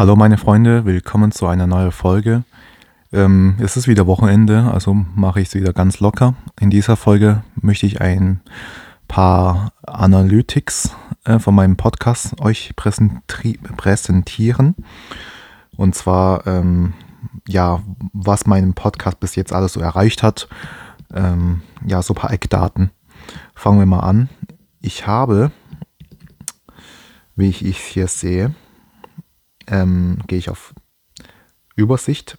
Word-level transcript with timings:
Hallo 0.00 0.16
meine 0.16 0.38
Freunde, 0.38 0.86
willkommen 0.86 1.30
zu 1.30 1.46
einer 1.46 1.66
neuen 1.66 1.92
Folge. 1.92 2.44
Ähm, 3.12 3.56
es 3.60 3.76
ist 3.76 3.86
wieder 3.86 4.06
Wochenende, 4.06 4.70
also 4.72 4.94
mache 4.94 5.42
ich 5.42 5.48
es 5.48 5.54
wieder 5.54 5.74
ganz 5.74 6.00
locker. 6.00 6.36
In 6.58 6.70
dieser 6.70 6.96
Folge 6.96 7.44
möchte 7.60 7.84
ich 7.84 8.00
ein 8.00 8.40
paar 9.08 9.74
Analytics 9.86 10.96
äh, 11.26 11.38
von 11.38 11.54
meinem 11.54 11.76
Podcast 11.76 12.40
euch 12.40 12.72
präsentieren. 12.76 14.74
Und 15.76 15.94
zwar, 15.94 16.46
ähm, 16.46 16.94
ja, 17.46 17.82
was 18.14 18.46
mein 18.46 18.72
Podcast 18.72 19.20
bis 19.20 19.34
jetzt 19.34 19.52
alles 19.52 19.74
so 19.74 19.80
erreicht 19.80 20.22
hat. 20.22 20.48
Ähm, 21.12 21.60
ja, 21.84 22.00
so 22.00 22.14
ein 22.14 22.16
paar 22.16 22.32
Eckdaten. 22.32 22.90
Fangen 23.54 23.78
wir 23.78 23.84
mal 23.84 24.00
an. 24.00 24.30
Ich 24.80 25.06
habe, 25.06 25.52
wie 27.36 27.50
ich 27.50 27.62
es 27.62 27.76
hier 27.76 28.08
sehe, 28.08 28.54
ähm, 29.70 30.18
gehe 30.26 30.38
ich 30.38 30.50
auf 30.50 30.74
Übersicht. 31.76 32.38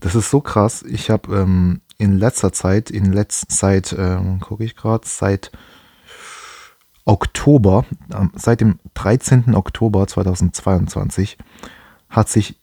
Das 0.00 0.14
ist 0.14 0.30
so 0.30 0.40
krass. 0.40 0.82
Ich 0.82 1.10
habe 1.10 1.36
ähm, 1.36 1.82
in 1.98 2.18
letzter 2.18 2.52
Zeit, 2.52 2.90
in 2.90 3.12
letzter 3.12 3.48
Zeit, 3.48 3.94
ähm, 3.96 4.40
gucke 4.40 4.64
ich 4.64 4.74
gerade, 4.74 5.06
seit 5.06 5.52
Oktober, 7.04 7.84
seit 8.34 8.60
dem 8.60 8.78
13. 8.94 9.54
Oktober 9.54 10.06
2022 10.06 11.38
hat 12.08 12.28
sich 12.28 12.60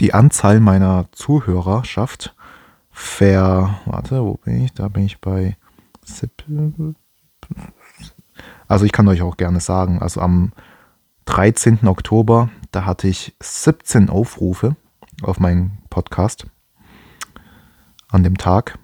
die 0.00 0.14
Anzahl 0.14 0.60
meiner 0.60 1.06
Zuhörerschaft 1.12 2.34
ver... 2.90 3.80
Warte, 3.86 4.22
wo 4.22 4.34
bin 4.34 4.64
ich? 4.64 4.72
Da 4.72 4.88
bin 4.88 5.04
ich 5.04 5.20
bei... 5.20 5.56
Also 8.68 8.84
ich 8.84 8.92
kann 8.92 9.08
euch 9.08 9.22
auch 9.22 9.36
gerne 9.36 9.60
sagen, 9.60 10.00
also 10.00 10.20
am 10.20 10.52
13. 11.32 11.88
Oktober 11.88 12.50
da 12.72 12.84
hatte 12.84 13.08
ich 13.08 13.34
17 13.40 14.10
Aufrufe 14.10 14.76
auf 15.22 15.40
meinen 15.40 15.78
Podcast 15.88 16.46
an 18.08 18.22
dem 18.22 18.36
Tag. 18.36 18.78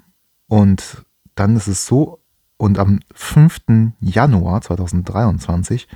Und 0.46 1.04
dann 1.34 1.56
ist 1.56 1.66
es 1.66 1.84
so, 1.84 2.22
und 2.56 2.78
am 2.78 3.00
5. 3.14 3.92
Januar 4.00 4.62
2023 4.62 5.88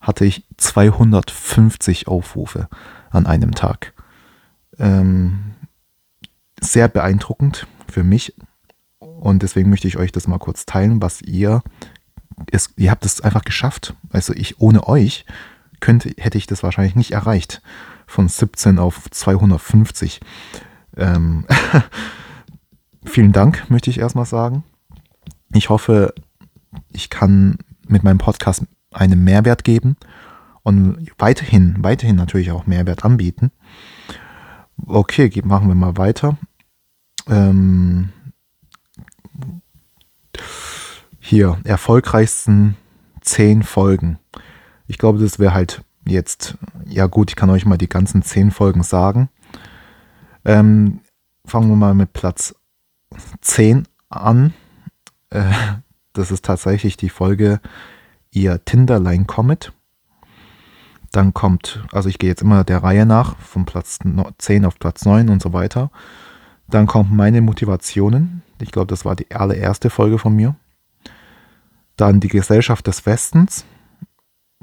hatte 0.00 0.24
ich 0.24 0.46
250 0.56 2.08
Aufrufe 2.08 2.68
an 3.10 3.26
einem 3.26 3.54
Tag. 3.54 3.92
Ähm, 4.78 5.56
sehr 6.58 6.88
beeindruckend 6.88 7.66
für 7.86 8.02
mich. 8.02 8.34
Und 8.98 9.42
deswegen 9.42 9.68
möchte 9.68 9.88
ich 9.88 9.98
euch 9.98 10.10
das 10.10 10.26
mal 10.26 10.38
kurz 10.38 10.64
teilen, 10.64 11.02
was 11.02 11.20
ihr, 11.20 11.62
ist, 12.50 12.72
ihr 12.78 12.90
habt 12.90 13.04
es 13.04 13.20
einfach 13.20 13.44
geschafft. 13.44 13.94
Also 14.10 14.32
ich 14.32 14.58
ohne 14.58 14.88
euch 14.88 15.26
könnte, 15.82 16.14
hätte 16.16 16.38
ich 16.38 16.46
das 16.46 16.62
wahrscheinlich 16.62 16.96
nicht 16.96 17.10
erreicht. 17.10 17.60
Von 18.06 18.28
17 18.28 18.78
auf 18.78 19.10
250. 19.10 20.20
Ähm 20.96 21.44
Vielen 23.04 23.32
Dank, 23.32 23.68
möchte 23.68 23.90
ich 23.90 23.98
erstmal 23.98 24.24
sagen. 24.24 24.64
Ich 25.52 25.68
hoffe, 25.68 26.14
ich 26.88 27.10
kann 27.10 27.58
mit 27.86 28.04
meinem 28.04 28.18
Podcast 28.18 28.64
einen 28.92 29.24
Mehrwert 29.24 29.64
geben 29.64 29.96
und 30.62 31.10
weiterhin, 31.18 31.76
weiterhin 31.80 32.16
natürlich 32.16 32.52
auch 32.52 32.66
Mehrwert 32.66 33.04
anbieten. 33.04 33.50
Okay, 34.86 35.30
machen 35.44 35.68
wir 35.68 35.74
mal 35.74 35.96
weiter. 35.98 36.38
Ähm 37.28 38.10
hier, 41.18 41.58
erfolgreichsten 41.64 42.76
10 43.22 43.62
Folgen. 43.62 44.18
Ich 44.92 44.98
glaube, 44.98 45.18
das 45.18 45.38
wäre 45.38 45.54
halt 45.54 45.80
jetzt, 46.04 46.58
ja 46.84 47.06
gut, 47.06 47.30
ich 47.30 47.36
kann 47.36 47.48
euch 47.48 47.64
mal 47.64 47.78
die 47.78 47.88
ganzen 47.88 48.20
zehn 48.20 48.50
Folgen 48.50 48.82
sagen. 48.82 49.30
Ähm, 50.44 51.00
fangen 51.46 51.70
wir 51.70 51.76
mal 51.76 51.94
mit 51.94 52.12
Platz 52.12 52.54
10 53.40 53.88
an. 54.10 54.52
Äh, 55.30 55.50
das 56.12 56.30
ist 56.30 56.44
tatsächlich 56.44 56.98
die 56.98 57.08
Folge 57.08 57.62
Ihr 58.32 58.62
Tinderline 58.66 59.24
Comet. 59.24 59.72
Dann 61.10 61.32
kommt, 61.32 61.82
also 61.90 62.10
ich 62.10 62.18
gehe 62.18 62.28
jetzt 62.28 62.42
immer 62.42 62.62
der 62.62 62.82
Reihe 62.82 63.06
nach, 63.06 63.38
von 63.38 63.64
Platz 63.64 63.98
10 64.36 64.66
auf 64.66 64.78
Platz 64.78 65.06
9 65.06 65.30
und 65.30 65.40
so 65.40 65.54
weiter. 65.54 65.90
Dann 66.68 66.86
kommt 66.86 67.10
meine 67.10 67.40
Motivationen. 67.40 68.42
Ich 68.60 68.72
glaube, 68.72 68.88
das 68.88 69.06
war 69.06 69.16
die 69.16 69.34
allererste 69.34 69.88
Folge 69.88 70.18
von 70.18 70.36
mir. 70.36 70.54
Dann 71.96 72.20
die 72.20 72.28
Gesellschaft 72.28 72.86
des 72.86 73.06
Westens. 73.06 73.64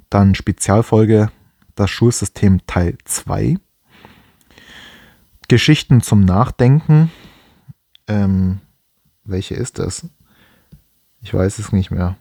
Dann 0.09 0.33
Spezialfolge 0.33 1.31
Das 1.75 1.89
Schulsystem 1.89 2.65
Teil 2.65 2.97
2. 3.05 3.57
Geschichten 5.47 6.01
zum 6.01 6.25
Nachdenken. 6.25 7.11
Ähm, 8.07 8.59
welche 9.23 9.55
ist 9.55 9.79
das? 9.79 10.07
Ich 11.21 11.33
weiß 11.33 11.59
es 11.59 11.71
nicht 11.71 11.91
mehr. 11.91 12.17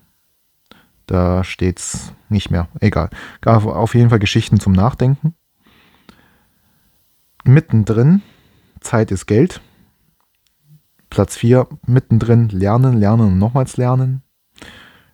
Da 1.07 1.43
steht 1.45 1.79
es 1.79 2.13
nicht 2.29 2.51
mehr. 2.51 2.69
Egal. 2.81 3.09
Auf 3.45 3.95
jeden 3.95 4.11
Fall 4.11 4.19
Geschichten 4.19 4.61
zum 4.61 4.73
Nachdenken. 4.73 5.35
Mittendrin 7.45 8.23
Zeit 8.81 9.11
ist 9.11 9.27
Geld. 9.27 9.63
Platz 11.09 11.37
4 11.37 11.67
mittendrin 11.87 12.51
lernen, 12.51 12.99
lernen 12.99 13.29
und 13.33 13.39
nochmals 13.39 13.79
lernen. 13.79 14.23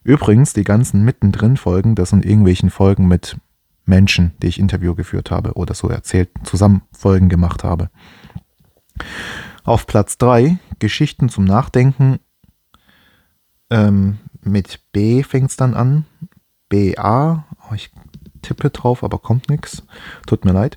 Übrigens, 0.05 0.53
die 0.53 0.65
ganzen 0.65 1.03
mittendrin 1.03 1.57
Folgen, 1.57 1.95
das 1.95 2.11
sind 2.11 2.25
irgendwelchen 2.25 2.71
Folgen 2.71 3.09
mit 3.09 3.39
Menschen, 3.87 4.33
die 4.43 4.49
ich 4.49 4.61
Interview 4.61 4.95
geführt 4.95 5.31
habe 5.31 5.55
oder 5.55 5.75
so 5.75 5.89
erzählt, 5.89 6.31
zusammen 6.45 6.83
Folgen 6.93 7.29
gemacht 7.29 7.65
habe. 7.65 7.91
Auf 9.65 9.87
Platz 9.87 10.19
3, 10.19 10.59
Geschichten 10.79 11.31
zum 11.31 11.45
Nachdenken. 11.45 12.21
Ähm, 13.71 14.19
mit 14.43 14.81
B 14.93 15.23
fängt 15.23 15.51
es 15.51 15.57
dann 15.57 15.75
an. 15.75 16.05
BA. 16.69 17.45
Oh, 17.71 17.75
ich 17.75 17.91
tippe 18.43 18.69
drauf, 18.69 19.03
aber 19.03 19.19
kommt 19.19 19.49
nichts. 19.49 19.85
Tut 20.27 20.45
mir 20.45 20.53
leid. 20.53 20.77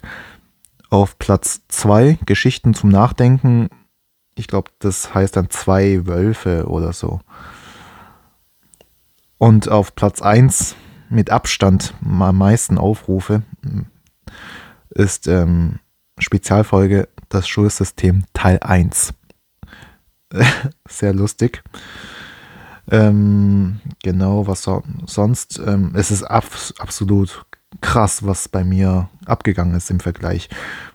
Auf 0.90 1.20
Platz 1.20 1.62
2, 1.68 2.20
Geschichten 2.26 2.74
zum 2.74 2.90
Nachdenken. 2.90 3.70
Ich 4.36 4.48
glaube, 4.48 4.72
das 4.80 5.14
heißt 5.14 5.36
dann 5.36 5.50
zwei 5.50 6.06
Wölfe 6.08 6.68
oder 6.68 6.94
so. 6.94 7.20
Und 9.38 9.70
auf 9.70 9.96
Platz 9.96 10.22
1 10.22 10.76
mit 11.10 11.30
Abstand 11.30 11.94
am 12.04 12.38
meisten 12.38 12.78
Aufrufe 12.78 13.44
ist 14.90 15.28
ähm, 15.28 15.80
Spezialfolge 16.18 17.08
Das 17.30 17.48
Schulsystem 17.48 18.24
Teil 18.34 18.60
1. 18.62 19.14
Sehr 20.90 21.14
lustig. 21.14 21.64
Ähm, 22.90 23.80
genau, 24.02 24.48
was 24.48 24.64
so, 24.64 24.82
sonst. 25.06 25.60
Ähm, 25.60 25.92
es 25.94 26.10
ist 26.10 26.24
ab, 26.24 26.46
absolut 26.80 27.46
krass, 27.82 28.26
was 28.26 28.48
bei 28.48 28.64
mir 28.64 29.10
abgegangen 29.26 29.76
ist 29.76 29.92
im 29.92 30.00
Vergleich, 30.00 30.50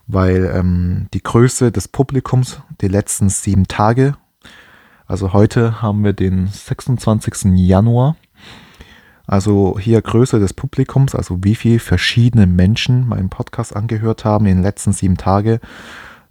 weil 0.06 0.50
ähm, 0.54 1.06
die 1.14 1.22
Größe 1.22 1.70
des 1.70 1.86
Publikums 1.86 2.60
die 2.80 2.88
letzten 2.88 3.28
sieben 3.28 3.68
Tage, 3.68 4.16
also 5.06 5.32
heute 5.32 5.82
haben 5.82 6.02
wir 6.02 6.14
den 6.14 6.46
26. 6.46 7.52
Januar 7.56 8.16
also 9.32 9.78
hier 9.78 10.02
Größe 10.02 10.40
des 10.40 10.52
Publikums, 10.52 11.14
also 11.14 11.38
wie 11.42 11.54
viele 11.54 11.78
verschiedene 11.78 12.46
Menschen 12.46 13.08
meinen 13.08 13.30
Podcast 13.30 13.74
angehört 13.74 14.26
haben 14.26 14.44
in 14.44 14.56
den 14.56 14.62
letzten 14.62 14.92
sieben 14.92 15.16
Tagen. 15.16 15.58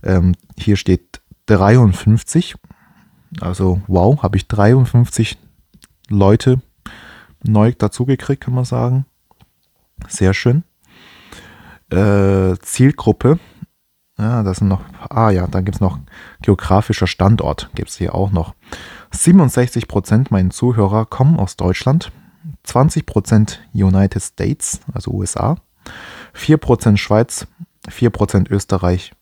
Ähm, 0.03 0.35
hier 0.55 0.77
steht 0.77 1.19
53. 1.47 2.53
Also 3.39 3.81
wow, 3.87 4.21
habe 4.21 4.37
ich 4.37 4.47
53 4.47 5.39
Leute 6.09 6.61
neu 7.43 7.71
dazugekriegt, 7.75 8.43
kann 8.43 8.53
man 8.53 8.65
sagen. 8.65 9.07
Sehr 10.07 10.35
schön. 10.35 10.63
Äh, 11.89 12.55
Zielgruppe. 12.61 13.39
Ja, 14.19 14.43
das 14.43 14.57
sind 14.57 14.67
noch. 14.67 14.83
Ah 15.09 15.31
ja, 15.31 15.47
dann 15.47 15.65
gibt 15.65 15.77
es 15.77 15.81
noch 15.81 15.97
geografischer 16.43 17.07
Standort. 17.07 17.71
Gibt 17.73 17.89
es 17.89 17.97
hier 17.97 18.13
auch 18.13 18.29
noch. 18.29 18.53
67 19.09 19.87
Prozent 19.87 20.29
meiner 20.29 20.51
Zuhörer 20.51 21.07
kommen 21.07 21.39
aus 21.39 21.55
Deutschland. 21.55 22.11
20% 22.65 23.57
United 23.73 24.21
States, 24.21 24.81
also 24.93 25.11
USA, 25.11 25.57
4% 26.35 26.97
Schweiz, 26.97 27.47
4% 27.87 28.49
Österreich 28.49 29.13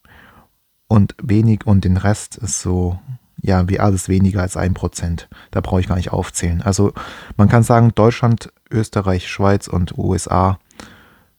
und 0.87 1.15
wenig 1.21 1.65
und 1.65 1.85
den 1.85 1.97
Rest 1.97 2.37
ist 2.37 2.61
so, 2.61 2.99
ja, 3.41 3.69
wie 3.69 3.79
alles 3.79 4.09
weniger 4.09 4.41
als 4.41 4.57
1%. 4.57 5.27
Da 5.51 5.61
brauche 5.61 5.79
ich 5.79 5.87
gar 5.87 5.95
nicht 5.95 6.11
aufzählen. 6.11 6.61
Also 6.61 6.93
man 7.37 7.47
kann 7.47 7.63
sagen, 7.63 7.93
Deutschland, 7.95 8.51
Österreich, 8.69 9.29
Schweiz 9.29 9.67
und 9.67 9.97
USA 9.97 10.59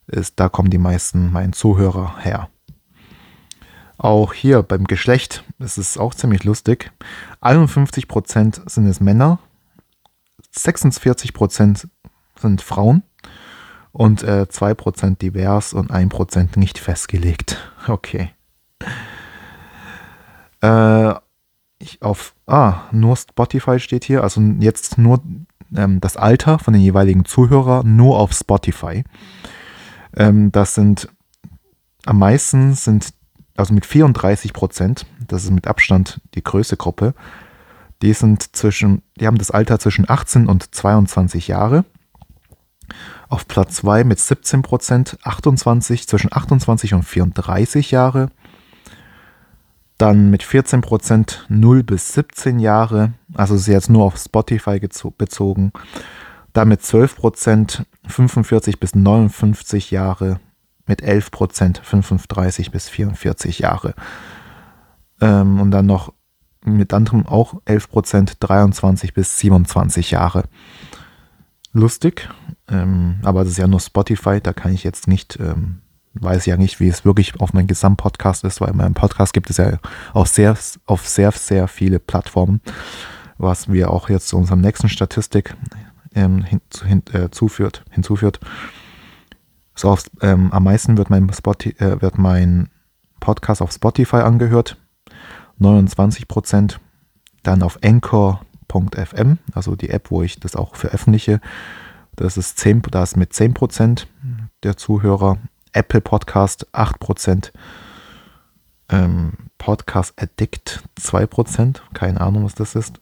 ist, 0.06 0.40
da 0.40 0.48
kommen 0.48 0.70
die 0.70 0.78
meisten 0.78 1.30
meinen 1.30 1.52
Zuhörer 1.52 2.18
her. 2.20 2.48
Auch 3.98 4.32
hier 4.32 4.62
beim 4.62 4.84
Geschlecht 4.84 5.44
ist 5.58 5.76
es 5.76 5.98
auch 5.98 6.14
ziemlich 6.14 6.44
lustig. 6.44 6.90
51% 7.42 8.68
sind 8.68 8.86
es 8.86 9.00
Männer, 9.00 9.40
46% 10.56 11.88
sind 12.40 12.62
Frauen 12.62 13.02
Und 13.92 14.22
äh, 14.22 14.46
2% 14.48 15.18
divers 15.18 15.72
und 15.72 15.90
1% 15.90 16.58
nicht 16.58 16.78
festgelegt. 16.78 17.58
Okay. 17.88 18.30
Äh, 20.62 21.14
ich 21.78 22.02
auf, 22.02 22.34
ah, 22.46 22.82
nur 22.92 23.16
Spotify 23.16 23.80
steht 23.80 24.04
hier, 24.04 24.22
also 24.22 24.40
jetzt 24.60 24.98
nur 24.98 25.22
ähm, 25.74 26.00
das 26.00 26.16
Alter 26.16 26.58
von 26.58 26.74
den 26.74 26.82
jeweiligen 26.82 27.24
Zuhörern 27.24 27.96
nur 27.96 28.18
auf 28.18 28.32
Spotify. 28.32 29.02
Ähm, 30.14 30.52
das 30.52 30.74
sind 30.74 31.08
am 32.04 32.18
meisten 32.18 32.74
sind, 32.74 33.14
also 33.56 33.74
mit 33.74 33.86
34 33.86 34.52
Prozent, 34.52 35.06
das 35.26 35.44
ist 35.44 35.50
mit 35.50 35.66
Abstand 35.66 36.20
die 36.34 36.44
größte 36.44 36.76
Gruppe, 36.76 37.14
die 38.02 38.12
sind 38.14 38.56
zwischen, 38.56 39.02
die 39.18 39.26
haben 39.26 39.38
das 39.38 39.50
Alter 39.50 39.78
zwischen 39.78 40.08
18 40.08 40.46
und 40.46 40.74
22 40.74 41.48
Jahre. 41.48 41.84
Auf 43.28 43.46
Platz 43.46 43.76
2 43.76 44.04
mit 44.04 44.18
17 44.18 44.62
Prozent, 44.62 45.18
28, 45.22 46.08
zwischen 46.08 46.32
28 46.32 46.94
und 46.94 47.04
34 47.04 47.90
Jahre. 47.90 48.30
Dann 49.98 50.30
mit 50.30 50.42
14 50.42 50.80
Prozent 50.80 51.44
0 51.48 51.82
bis 51.82 52.14
17 52.14 52.58
Jahre, 52.58 53.12
also 53.34 53.54
ist 53.54 53.66
jetzt 53.66 53.90
nur 53.90 54.04
auf 54.04 54.16
Spotify 54.16 54.80
bezogen. 54.80 55.72
Dann 56.52 56.68
mit 56.68 56.82
12 56.82 57.16
Prozent 57.16 57.86
45 58.08 58.80
bis 58.80 58.94
59 58.94 59.90
Jahre, 59.90 60.40
mit 60.86 61.02
11 61.02 61.30
Prozent 61.30 61.80
35 61.84 62.70
bis 62.72 62.88
44 62.88 63.60
Jahre. 63.60 63.94
Ähm, 65.20 65.60
und 65.60 65.70
dann 65.70 65.86
noch 65.86 66.12
mit 66.64 66.92
anderem 66.92 67.26
auch 67.26 67.60
11 67.64 67.90
Prozent 67.90 68.36
23 68.40 69.14
bis 69.14 69.38
27 69.38 70.10
Jahre. 70.10 70.44
Lustig, 71.72 72.28
ähm, 72.68 73.20
aber 73.22 73.40
das 73.40 73.52
ist 73.52 73.58
ja 73.58 73.68
nur 73.68 73.80
Spotify, 73.80 74.40
da 74.40 74.52
kann 74.52 74.74
ich 74.74 74.84
jetzt 74.84 75.06
nicht 75.06 75.38
ähm, 75.40 75.82
weiß 76.14 76.46
ja 76.46 76.56
nicht, 76.56 76.80
wie 76.80 76.88
es 76.88 77.04
wirklich 77.04 77.40
auf 77.40 77.52
meinem 77.52 77.66
Gesamtpodcast 77.66 78.44
ist, 78.44 78.60
weil 78.60 78.72
mein 78.72 78.94
Podcast 78.94 79.32
gibt 79.32 79.50
es 79.50 79.58
ja 79.58 79.78
auch 80.12 80.26
sehr, 80.26 80.56
auf 80.86 81.06
sehr, 81.06 81.32
sehr 81.32 81.68
viele 81.68 81.98
Plattformen, 81.98 82.60
was 83.38 83.70
wir 83.70 83.90
auch 83.90 84.08
jetzt 84.08 84.28
zu 84.28 84.36
unserem 84.36 84.60
nächsten 84.60 84.88
Statistik 84.88 85.54
ähm, 86.14 86.42
hin, 86.42 86.60
hin, 86.84 87.02
äh, 87.12 87.30
zuführt, 87.30 87.84
hinzuführt. 87.90 88.40
So 89.74 89.90
auf, 89.90 90.04
ähm, 90.20 90.52
am 90.52 90.64
meisten 90.64 90.98
wird 90.98 91.10
mein, 91.10 91.32
Spotify, 91.32 91.82
äh, 91.82 92.02
wird 92.02 92.18
mein 92.18 92.68
Podcast 93.20 93.62
auf 93.62 93.72
Spotify 93.72 94.16
angehört, 94.16 94.76
29 95.60 96.28
Prozent. 96.28 96.80
Dann 97.42 97.62
auf 97.62 97.78
Anchor.fm, 97.82 99.38
also 99.54 99.76
die 99.76 99.90
App, 99.90 100.10
wo 100.10 100.22
ich 100.22 100.40
das 100.40 100.56
auch 100.56 100.76
veröffentliche, 100.76 101.40
das 102.16 102.36
ist 102.36 102.58
10, 102.58 102.82
da 102.90 103.02
ist 103.02 103.16
mit 103.16 103.32
10 103.32 103.54
Prozent 103.54 104.06
der 104.62 104.76
Zuhörer 104.76 105.38
Apple 105.72 106.00
Podcast 106.00 106.66
8%, 106.74 107.52
ähm, 108.90 109.32
Podcast 109.56 110.20
Addict 110.20 110.82
2%, 111.00 111.80
keine 111.94 112.20
Ahnung, 112.20 112.44
was 112.44 112.54
das 112.54 112.74
ist. 112.74 113.00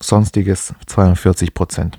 Sonstiges 0.00 0.74
42%. 0.86 1.92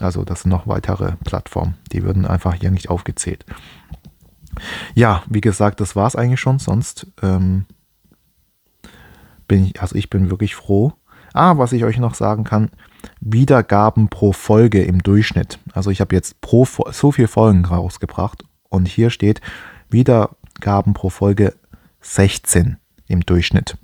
Also 0.00 0.24
das 0.24 0.42
sind 0.42 0.50
noch 0.50 0.66
weitere 0.66 1.12
Plattformen, 1.24 1.76
die 1.92 2.02
würden 2.02 2.26
einfach 2.26 2.54
hier 2.54 2.70
nicht 2.70 2.90
aufgezählt. 2.90 3.44
Ja, 4.94 5.22
wie 5.28 5.40
gesagt, 5.40 5.80
das 5.80 5.94
war 5.94 6.06
es 6.06 6.16
eigentlich 6.16 6.40
schon. 6.40 6.58
Sonst 6.58 7.06
ähm, 7.22 7.66
bin 9.50 9.66
ich, 9.66 9.82
also 9.82 9.96
ich 9.96 10.08
bin 10.08 10.30
wirklich 10.30 10.54
froh. 10.54 10.92
Ah, 11.32 11.58
was 11.58 11.72
ich 11.72 11.84
euch 11.84 11.98
noch 11.98 12.14
sagen 12.14 12.44
kann, 12.44 12.70
Wiedergaben 13.20 14.08
pro 14.08 14.32
Folge 14.32 14.84
im 14.84 15.02
Durchschnitt. 15.02 15.58
Also 15.72 15.90
ich 15.90 16.00
habe 16.00 16.14
jetzt 16.14 16.40
pro 16.40 16.66
so 16.92 17.10
viele 17.10 17.26
Folgen 17.26 17.64
rausgebracht 17.64 18.44
und 18.68 18.86
hier 18.86 19.10
steht 19.10 19.40
Wiedergaben 19.88 20.94
pro 20.94 21.10
Folge 21.10 21.54
16 22.00 22.76
im 23.08 23.26
Durchschnitt. 23.26 23.76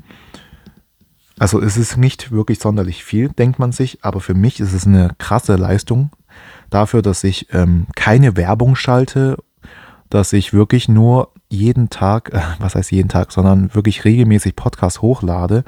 Also 1.37 1.61
es 1.61 1.77
ist 1.77 1.97
nicht 1.97 2.31
wirklich 2.31 2.61
sonderlich 2.61 3.05
viel, 3.05 3.29
denkt 3.29 3.59
man 3.59 3.73
sich, 3.73 4.05
aber 4.05 4.21
für 4.21 4.35
mich 4.35 4.61
ist 4.61 4.73
es 4.73 4.87
eine 4.87 5.11
krasse 5.19 5.57
Leistung 5.57 6.11
dafür, 6.71 7.03
dass 7.03 7.25
ich 7.25 7.53
ähm, 7.53 7.89
keine 7.97 8.37
Werbung 8.37 8.77
schalte, 8.77 9.37
dass 10.11 10.33
ich 10.33 10.53
wirklich 10.53 10.89
nur 10.89 11.33
jeden 11.49 11.91
Tag, 11.91 12.33
äh, 12.33 12.41
was 12.59 12.75
heißt 12.75 12.91
jeden 12.93 13.09
Tag, 13.09 13.33
sondern 13.33 13.75
wirklich 13.75 14.05
regelmäßig 14.05 14.57
Podcasts 14.57 15.03
hochlade, 15.03 15.65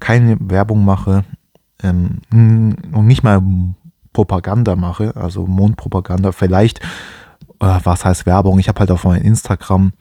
keine 0.00 0.36
Werbung 0.40 0.84
mache 0.84 1.24
ähm, 1.82 2.18
und 2.30 3.06
nicht 3.06 3.22
mal 3.22 3.42
Propaganda 4.12 4.76
mache, 4.76 5.16
also 5.16 5.46
Mondpropaganda. 5.46 6.32
Vielleicht 6.32 6.80
äh, 7.60 7.80
was 7.84 8.04
heißt 8.04 8.26
Werbung? 8.26 8.58
Ich 8.58 8.68
habe 8.68 8.80
halt 8.80 8.90
auf 8.90 9.04
meinem 9.04 9.22
Instagram 9.22 9.92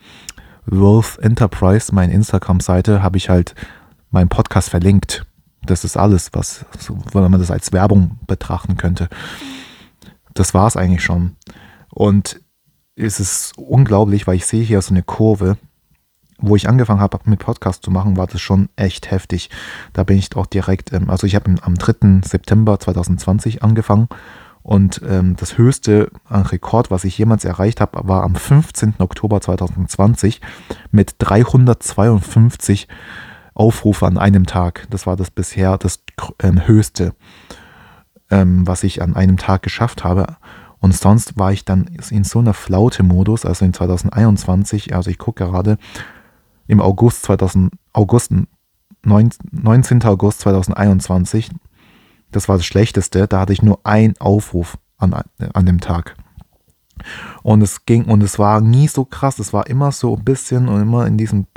Wolf 0.65 1.17
Enterprise, 1.21 1.93
meine 1.93 2.13
Instagram-Seite, 2.13 3.03
habe 3.03 3.17
ich 3.17 3.29
halt 3.29 3.55
meinen 4.11 4.29
Podcast 4.29 4.69
verlinkt. 4.69 5.25
Das 5.65 5.83
ist 5.83 5.97
alles, 5.97 6.29
was, 6.33 6.65
wenn 7.13 7.31
man 7.31 7.39
das 7.39 7.51
als 7.51 7.71
Werbung 7.71 8.19
betrachten 8.27 8.77
könnte. 8.77 9.09
Das 10.33 10.53
war 10.53 10.67
es 10.67 10.77
eigentlich 10.77 11.03
schon. 11.03 11.35
Und 11.89 12.41
es 12.95 13.19
ist 13.19 13.53
unglaublich, 13.57 14.27
weil 14.27 14.35
ich 14.35 14.45
sehe 14.45 14.63
hier 14.63 14.81
so 14.81 14.93
eine 14.93 15.03
Kurve. 15.03 15.57
Wo 16.39 16.55
ich 16.57 16.67
angefangen 16.67 16.99
habe, 16.99 17.19
mit 17.25 17.39
Podcast 17.39 17.83
zu 17.83 17.91
machen, 17.91 18.17
war 18.17 18.27
das 18.27 18.41
schon 18.41 18.67
echt 18.75 19.11
heftig. 19.11 19.49
Da 19.93 20.03
bin 20.03 20.17
ich 20.17 20.35
auch 20.35 20.45
direkt, 20.45 20.91
ähm, 20.91 21.09
also 21.09 21.25
ich 21.25 21.35
habe 21.35 21.55
am 21.61 21.75
3. 21.75 22.21
September 22.27 22.79
2020 22.79 23.63
angefangen 23.63 24.09
und 24.61 25.01
ähm, 25.07 25.35
das 25.37 25.57
höchste 25.57 26.11
Rekord, 26.29 26.91
was 26.91 27.05
ich 27.05 27.17
jemals 27.17 27.45
erreicht 27.45 27.79
habe, 27.79 28.07
war 28.07 28.23
am 28.23 28.35
15. 28.35 28.95
Oktober 28.99 29.39
2020 29.39 30.41
mit 30.91 31.15
352 31.19 32.87
Aufrufe 33.53 34.05
an 34.05 34.17
einem 34.17 34.45
Tag. 34.45 34.87
Das 34.89 35.05
war 35.05 35.15
das 35.15 35.31
bisher 35.31 35.77
das 35.77 36.03
ähm, 36.41 36.67
höchste, 36.67 37.13
was 38.29 38.83
ich 38.83 39.03
an 39.03 39.15
einem 39.15 39.37
Tag 39.37 39.61
geschafft 39.61 40.03
habe. 40.03 40.37
Und 40.83 40.93
sonst 40.93 41.39
war 41.39 41.51
ich 41.53 41.63
dann 41.63 41.85
in 42.09 42.25
so 42.25 42.39
einer 42.39 42.53
Flaute-Modus, 42.53 43.45
also 43.45 43.63
in 43.63 43.73
2021, 43.73 44.93
also 44.93 45.09
ich 45.09 45.17
gucke 45.17 45.45
gerade 45.45 45.77
im 46.67 46.81
August 46.81 47.23
2000, 47.23 47.71
August 47.93 48.33
19. 49.05 50.03
August 50.03 50.41
2021, 50.41 51.51
das 52.31 52.49
war 52.49 52.57
das 52.57 52.65
Schlechteste. 52.65 53.29
Da 53.29 53.39
hatte 53.39 53.53
ich 53.53 53.61
nur 53.61 53.79
einen 53.85 54.17
Aufruf 54.19 54.77
an, 54.97 55.15
an 55.53 55.65
dem 55.65 55.79
Tag. 55.79 56.17
Und 57.43 57.61
es 57.61 57.85
ging 57.85 58.03
und 58.03 58.21
es 58.21 58.37
war 58.37 58.59
nie 58.59 58.89
so 58.89 59.05
krass. 59.05 59.39
Es 59.39 59.53
war 59.53 59.67
immer 59.67 59.93
so 59.93 60.17
ein 60.17 60.25
bisschen 60.25 60.67
und 60.67 60.81
immer 60.81 61.07
in 61.07 61.17
diesem 61.17 61.47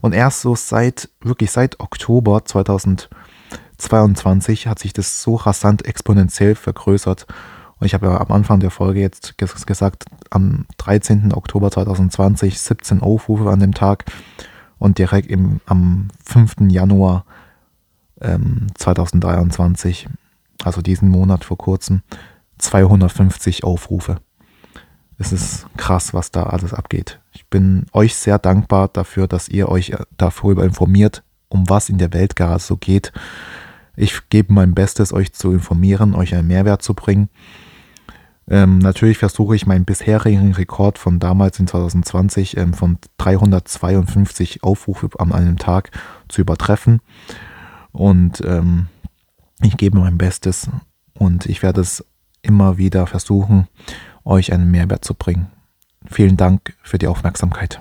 und 0.00 0.14
erst 0.14 0.40
so 0.40 0.56
seit 0.56 1.10
wirklich 1.20 1.52
seit 1.52 1.78
Oktober 1.78 2.44
2022 2.44 4.66
hat 4.66 4.80
sich 4.80 4.92
das 4.92 5.22
so 5.22 5.36
rasant 5.36 5.84
exponentiell 5.84 6.56
vergrößert. 6.56 7.28
Und 7.84 7.88
ich 7.88 7.92
habe 7.92 8.06
ja 8.06 8.18
am 8.18 8.32
Anfang 8.32 8.60
der 8.60 8.70
Folge 8.70 9.00
jetzt 9.00 9.36
gesagt, 9.36 10.06
am 10.30 10.64
13. 10.78 11.34
Oktober 11.34 11.70
2020 11.70 12.58
17 12.58 13.02
Aufrufe 13.02 13.50
an 13.50 13.60
dem 13.60 13.74
Tag 13.74 14.06
und 14.78 14.96
direkt 14.96 15.30
im, 15.30 15.60
am 15.66 16.08
5. 16.24 16.70
Januar 16.70 17.26
ähm, 18.22 18.68
2023, 18.72 20.08
also 20.64 20.80
diesen 20.80 21.10
Monat 21.10 21.44
vor 21.44 21.58
kurzem, 21.58 22.00
250 22.56 23.64
Aufrufe. 23.64 24.16
Es 25.18 25.30
ist 25.30 25.66
krass, 25.76 26.14
was 26.14 26.30
da 26.30 26.44
alles 26.44 26.72
abgeht. 26.72 27.20
Ich 27.32 27.46
bin 27.48 27.84
euch 27.92 28.14
sehr 28.14 28.38
dankbar 28.38 28.88
dafür, 28.88 29.28
dass 29.28 29.50
ihr 29.50 29.68
euch 29.68 29.92
darüber 30.16 30.64
informiert, 30.64 31.22
um 31.50 31.68
was 31.68 31.90
in 31.90 31.98
der 31.98 32.14
Welt 32.14 32.34
gerade 32.34 32.60
so 32.60 32.78
geht. 32.78 33.12
Ich 33.94 34.30
gebe 34.30 34.54
mein 34.54 34.74
Bestes, 34.74 35.12
euch 35.12 35.34
zu 35.34 35.52
informieren, 35.52 36.14
euch 36.14 36.34
einen 36.34 36.48
Mehrwert 36.48 36.80
zu 36.80 36.94
bringen. 36.94 37.28
Ähm, 38.48 38.78
natürlich 38.78 39.18
versuche 39.18 39.56
ich 39.56 39.66
meinen 39.66 39.84
bisherigen 39.84 40.52
Rekord 40.52 40.98
von 40.98 41.18
damals 41.18 41.58
in 41.58 41.66
2020 41.66 42.56
ähm, 42.56 42.74
von 42.74 42.98
352 43.18 44.62
Aufrufe 44.62 45.08
an 45.18 45.32
einem 45.32 45.56
Tag 45.56 45.90
zu 46.28 46.42
übertreffen. 46.42 47.00
Und 47.92 48.42
ähm, 48.44 48.88
ich 49.62 49.76
gebe 49.76 49.98
mein 49.98 50.18
Bestes 50.18 50.68
und 51.14 51.46
ich 51.46 51.62
werde 51.62 51.80
es 51.80 52.04
immer 52.42 52.76
wieder 52.76 53.06
versuchen, 53.06 53.68
euch 54.24 54.52
einen 54.52 54.70
Mehrwert 54.70 55.04
zu 55.04 55.14
bringen. 55.14 55.46
Vielen 56.06 56.36
Dank 56.36 56.74
für 56.82 56.98
die 56.98 57.06
Aufmerksamkeit. 57.06 57.80